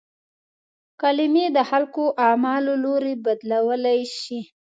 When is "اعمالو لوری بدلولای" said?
2.27-4.01